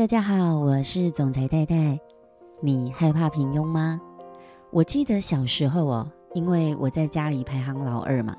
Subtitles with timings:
[0.00, 2.00] 大家好，我是总裁太太。
[2.62, 4.00] 你害怕平庸吗？
[4.70, 8.34] 我记得小时候哦，因为我在家里排行老二嘛，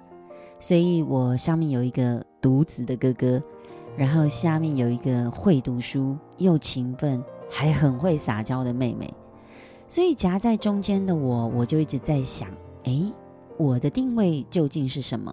[0.60, 3.40] 所以我上面有一个独子的哥哥，
[3.96, 9.14] 然后下面有一个会读书又勤奋还很会撒娇的妹妹，
[9.88, 12.50] 所以夹在中间的我，我就一直在想，
[12.86, 13.14] 诶，
[13.58, 15.32] 我的定位究竟是什么？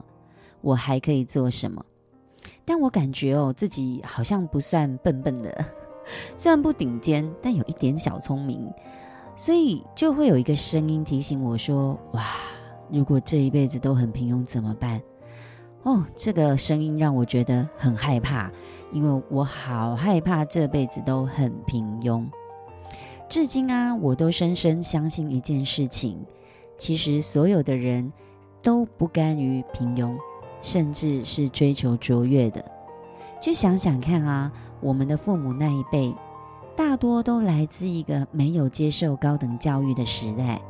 [0.60, 1.82] 我还可以做什么？
[2.66, 5.64] 但我感觉哦，自己好像不算笨笨的。
[6.36, 8.70] 虽然不顶尖，但有一点小聪明，
[9.36, 12.24] 所以就会有一个声音提醒我说：“哇，
[12.90, 15.00] 如果这一辈子都很平庸怎么办？”
[15.84, 18.50] 哦，这个声音让我觉得很害怕，
[18.92, 22.26] 因为我好害怕这辈子都很平庸。
[23.28, 26.18] 至今啊，我都深深相信一件事情：
[26.76, 28.12] 其实所有的人
[28.60, 30.16] 都不甘于平庸，
[30.60, 32.64] 甚至是追求卓越的。
[33.40, 34.52] 就想想看啊。
[34.80, 36.14] 我们的父母那一辈，
[36.76, 40.60] 大多都来自一个没有接受高等教育的时代，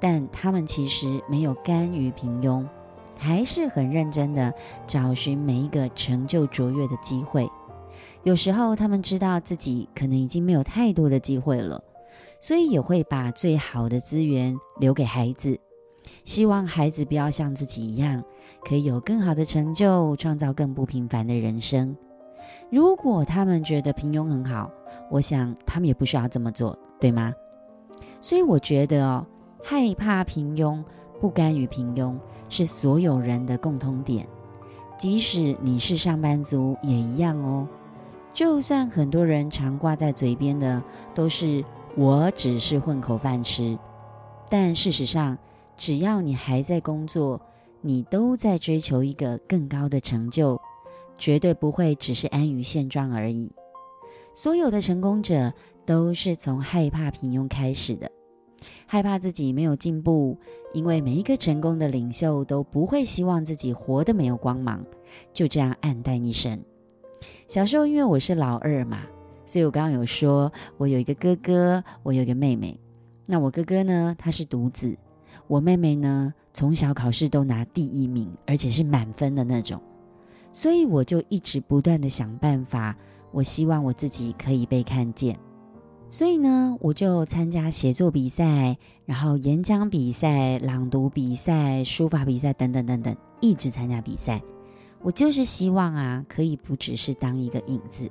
[0.00, 2.66] 但他们其实没有甘于平庸，
[3.18, 4.52] 还是很认真的
[4.86, 7.48] 找寻每一个成就卓越的机会。
[8.22, 11.82] 有时候他们知道自己可能已经没有太多的机会了，
[12.40, 15.58] 所以也会把最好的资源留给孩子，
[16.24, 18.22] 希望孩子不要像自己一样，
[18.64, 21.96] 可以有更好的成就，创造更不平凡的人生。
[22.70, 24.70] 如果他们觉得平庸很好，
[25.10, 27.32] 我想他们也不需要这么做，对吗？
[28.20, 29.26] 所以我觉得哦，
[29.62, 30.82] 害怕平庸、
[31.20, 32.16] 不甘于平庸
[32.48, 34.26] 是所有人的共通点，
[34.96, 37.66] 即使你是上班族也一样哦。
[38.32, 40.82] 就算很多人常挂在嘴边的
[41.14, 41.62] 都是
[41.96, 43.78] “我只是混口饭吃”，
[44.48, 45.36] 但事实上，
[45.76, 47.40] 只要你还在工作，
[47.80, 50.58] 你都在追求一个更高的成就。
[51.22, 53.48] 绝对不会只是安于现状而已。
[54.34, 55.52] 所有的成功者
[55.86, 58.10] 都是从害怕平庸开始的，
[58.86, 60.36] 害怕自己没有进步，
[60.74, 64.84] 因为每一个成功的领袖都不会希望自己活得没有光芒，
[65.32, 66.60] 就这样暗淡一生。
[67.46, 69.02] 小时候因为我是老二嘛，
[69.46, 72.76] 所以我刚刚有说我有一个哥哥，我有一个妹妹。
[73.26, 74.96] 那我哥哥呢，他是独子；
[75.46, 79.80] 我妹妹呢，从小考试都拿第一名，而且是满分的那种。
[80.52, 82.94] 所以我就一直不断的想办法，
[83.30, 85.38] 我希望我自己可以被看见。
[86.08, 88.76] 所以呢，我就参加写作比赛，
[89.06, 94.42] 然后演讲比赛、朗读比赛、书法比赛等等等等，一直参加比赛。
[95.00, 98.10] 我就是希望啊，可以不只是当一个影子。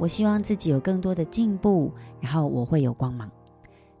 [0.00, 3.30] 我希望自己有更多的进步，然后我会有光芒。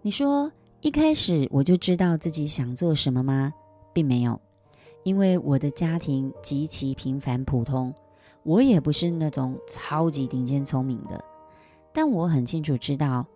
[0.02, 0.50] 你说
[0.80, 3.54] 一开始我就知道自己想做什么吗？
[3.92, 4.40] 并没有。
[5.04, 7.92] 因为我的家庭极其平凡普通，
[8.42, 11.22] 我也不是那种超级顶尖聪明的，
[11.92, 13.26] 但我很清楚知道，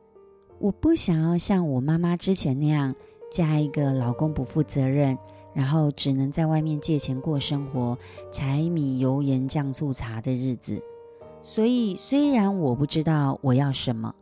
[0.59, 2.94] 我不想要像我妈妈之前那样
[3.31, 5.19] 嫁一个老公不负责任，
[5.53, 7.99] 然后只能在外面借钱过生活，
[8.31, 10.81] 柴米油盐酱醋茶的日子。
[11.43, 14.15] 所以虽然我不知道我要什么，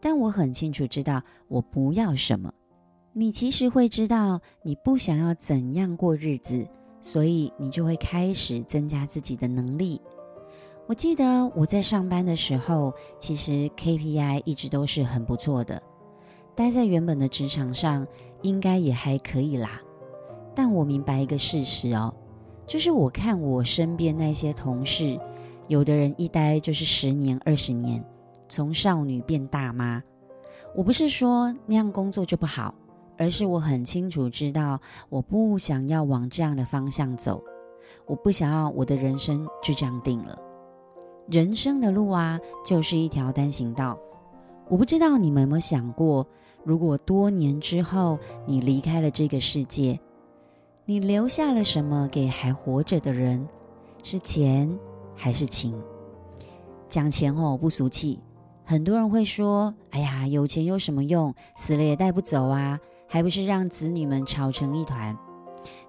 [0.00, 2.52] 但我很清楚知道我不要什么。
[3.12, 6.66] 你其实会知道你不想要怎样过日子。
[7.00, 10.00] 所以你就会开始增加自己的能力。
[10.86, 15.82] 我记得我在上班的时候，其实 KPI 一直都是很不错的，
[16.54, 18.06] 待在原本的职场上
[18.42, 19.80] 应该也还可以啦。
[20.54, 22.14] 但我明白一个事实哦，
[22.66, 25.20] 就是我看我身边那些同事，
[25.66, 28.02] 有的人一待就是十年、二十年，
[28.48, 30.02] 从少女变大妈。
[30.74, 32.74] 我不是说那样工作就不好。
[33.18, 37.42] 而是我很清楚知道，我不想要往这样的方向走，
[38.06, 40.38] 我不想要我的人生就这样定了。
[41.28, 43.98] 人生的路啊，就是一条单行道。
[44.68, 46.26] 我不知道你们有没有想过，
[46.64, 49.98] 如果多年之后你离开了这个世界，
[50.86, 53.46] 你留下了什么给还活着的人？
[54.04, 54.70] 是钱
[55.14, 55.74] 还是情？
[56.88, 58.20] 讲钱哦，不俗气。
[58.64, 61.34] 很多人会说：“哎呀，有钱有什么用？
[61.56, 62.78] 死了也带不走啊。”
[63.08, 65.16] 还不是让子女们吵成一团，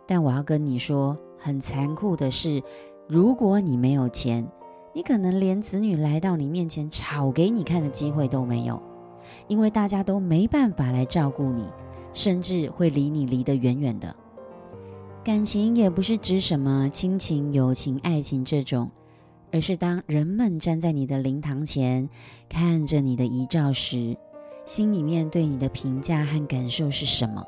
[0.07, 2.63] 但我要跟你说，很残酷的是，
[3.07, 4.49] 如果你没有钱，
[4.93, 8.81] 你可能连子女来到你面前吵给你看的机会都没有，
[9.49, 11.67] 因为大家都没办法来照顾你，
[12.13, 14.15] 甚至会离你离得远远的。
[15.21, 18.89] 感情也不是指什么亲情、友情、爱情这种，
[19.51, 22.09] 而是当人们站在你的灵堂前，
[22.47, 24.17] 看着你的遗照时。
[24.69, 27.43] 心里面对你的评价和感受是什么？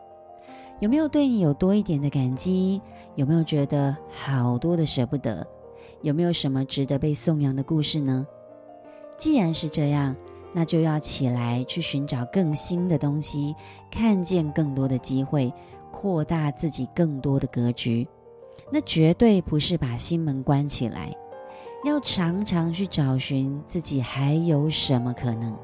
[0.80, 2.82] 有没有对你有多一点的感激？
[3.14, 5.46] 有没有觉得好多的舍不得？
[6.02, 8.26] 有没有什么值得被颂扬的故事呢？
[9.18, 10.16] 既然是这样，
[10.52, 13.56] 那就要起来去寻找更新的东西，
[13.92, 15.54] 看见更多的机会，
[15.92, 18.08] 扩大自己更多的格局。
[18.72, 21.16] 那绝对不是把心门关起来，
[21.86, 25.56] 要常常去找寻自己还有什么可能，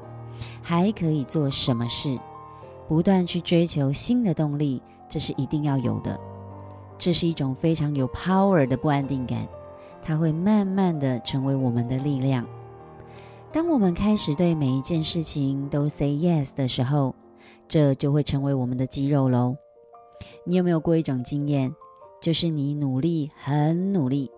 [0.68, 2.18] 还可以做什么事，
[2.86, 6.20] 不断去追求新的动力，这是一定要有的。
[6.98, 9.48] 这是一种非常有 power 的不安定感，
[10.02, 12.46] 它会慢慢的成为我们的力量。
[13.50, 17.14] 当我们开始对每一件事情都 say yes 的时候，
[17.66, 19.56] 这就会成为我们的肌肉喽。
[20.44, 21.74] 你有没有过一种经验，
[22.20, 24.30] 就是你努力很努力，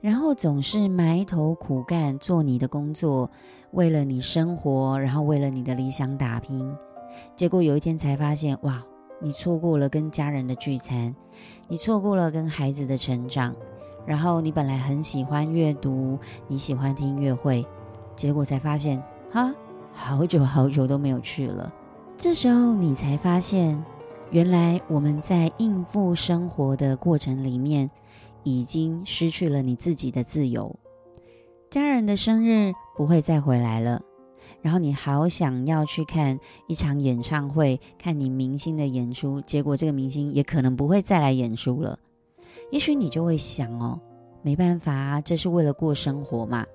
[0.00, 3.30] 然后总是埋头苦干做你的工作，
[3.72, 6.70] 为了你生活，然后为了你的理想打拼，
[7.34, 8.82] 结果有一天才发现，哇，
[9.18, 11.14] 你错过了跟家人的聚餐，
[11.68, 13.54] 你错过了跟孩子的成长，
[14.04, 17.64] 然后你本来很喜欢阅读，你喜欢听音乐会。
[18.14, 19.54] 结果才发现，哈，
[19.92, 21.72] 好久好久都没有去了。
[22.18, 23.82] 这时候你才发现，
[24.30, 27.90] 原来我们在应付生活的过程里面，
[28.42, 30.76] 已经失去了你自己的自由。
[31.72, 34.02] 家人的生日不会再回来了，
[34.60, 41.98] 然后你好想要去看一场演唱会，看你明星的演出，结果这个明星也可能不会再来演出了。
[42.70, 43.98] 也许你就会想哦，
[44.42, 46.66] 没办法，这是为了过生活嘛。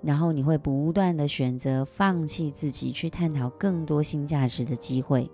[0.00, 5.30] 然后你会不断的选择放弃自己，去探讨更多新价值的机会。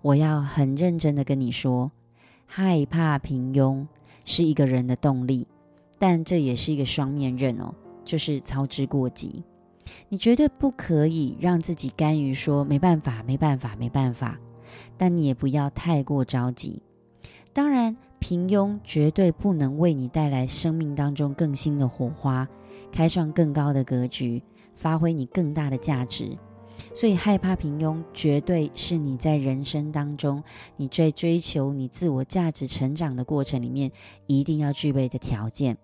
[0.00, 1.90] 我要很认真的跟你说，
[2.46, 3.84] 害怕平庸
[4.24, 5.48] 是一个人的动力，
[6.00, 7.74] 但这也是一个双面刃哦，
[8.06, 9.44] 就是操之过急。
[10.08, 14.40] 你绝对不可以让自己甘于说没办法，没办法，没办法，
[14.96, 16.82] 但你也不要太过着急。
[17.52, 22.48] 当然，平庸绝对不能为你带来生命当中更新的火花。
[22.90, 24.42] 开创更高的格局，
[24.74, 26.36] 发挥你更大的价值。
[26.94, 30.42] 所以，害怕平庸，绝对是你在人生当中，
[30.76, 33.92] 你最追求你自我价值成长的过程里面，
[34.26, 35.76] 一定要具备的条件。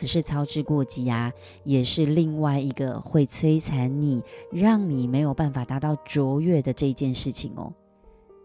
[0.00, 1.30] 可是，操之过急啊，
[1.62, 7.70] 也是另外一个会摧残你，让你没有办法达到卓越的这件事情哦。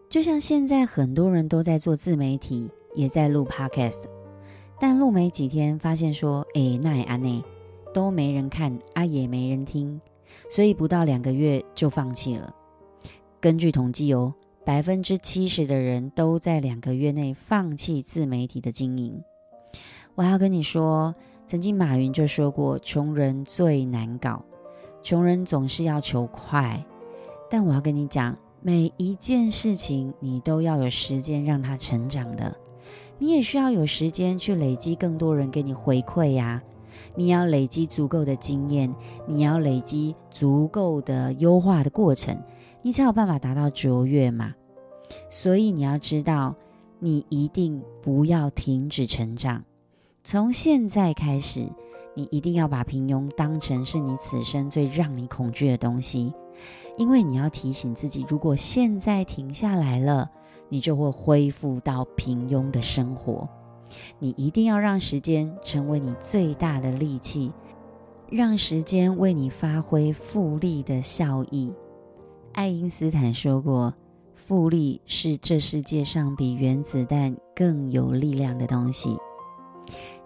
[0.10, 4.04] 就像现在很多人都在做自媒体，也在录 Podcast，
[4.78, 7.42] 但录没几天，发现说，诶，那也安内。
[7.94, 10.02] 都没人看啊，也没人听，
[10.50, 12.54] 所以不到两个月就放弃了。
[13.40, 14.34] 根据统计哦，
[14.66, 19.24] 百分之七十的人都在两个月内放弃自媒体的经营。
[20.16, 21.16] 我要跟你说，
[21.48, 24.44] 曾经马云就说过，穷人最难搞，
[25.04, 26.84] 穷人总是要求快。
[27.50, 32.58] 但我要跟你讲，每一件事情你都要有时间让它成长的，
[33.20, 36.64] 你也需要有时间去累积更多人给你回馈呀。
[37.14, 38.94] 你要累积足够的经验，
[39.28, 42.36] 你要累积足够的优化的过程，
[42.82, 44.56] 你才有办法达到卓越嘛。
[45.30, 46.56] 所以你要知道，
[47.00, 49.64] 你一定不要停止成长。
[50.26, 51.70] 从现在开始，
[52.16, 56.34] 你一定要把平庸当成是你此生最让你恐惧的东西，
[56.98, 60.28] 因为你要提醒自己，如果现在停下来了，
[60.68, 63.48] 你就会恢复到平庸的生活。
[64.18, 67.54] 你一定要让时间成为你最大的利器，
[68.28, 71.72] 让时间为你发挥复利的效益。
[72.54, 73.94] 爱因斯坦说过，
[74.34, 79.16] 复利是这世界上比原子弹更有力量的东西。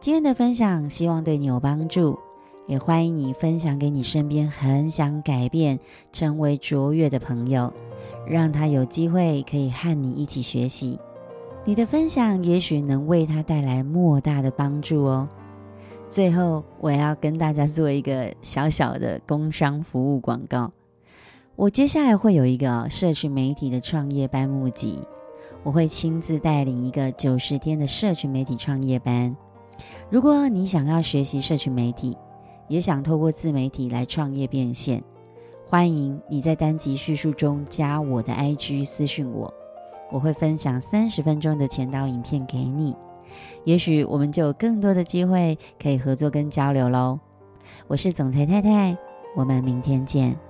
[0.01, 2.17] 今天的分享希望对你有帮助，
[2.67, 5.77] 也欢迎你分享给你身边很想改变、
[6.13, 7.73] 成为卓越的朋友，
[8.25, 10.97] 让他有机会可以和你一起学习。
[11.65, 15.27] 你的分享也许能为他带来莫大的帮助哦。
[16.07, 20.71] 最后，我要跟大家做一个小小的工商服务广告。
[21.57, 25.01] 我接下来会有一个社群媒体的创业班募集，
[25.61, 29.35] 我会亲自带领一个九十天的社群媒体创业班。
[30.09, 32.17] 如果你想要学习社群媒体，
[32.67, 35.03] 也想透过自媒体来创业变现，
[35.67, 39.53] 欢迎你在单集叙述中加我的 IG 私讯我。
[40.11, 42.95] 我会分享三十分钟的前导影片给你，
[43.63, 47.19] 也许我们就有更多的机会可以合作跟交流喽。
[47.87, 48.97] 我是总裁太太，
[49.35, 50.48] 我们明天见。